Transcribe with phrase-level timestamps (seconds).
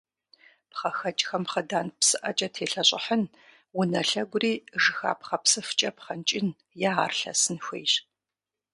[0.69, 3.23] ПхъэхэкӀхэм хъыдан псыӀэкӀэ телъэщӀыхьын,
[3.79, 6.47] унэ лъэгури жыхапхъэ псыфкӀэ пхъэнкӀын
[6.89, 7.93] е ар лъэсын хуейщ.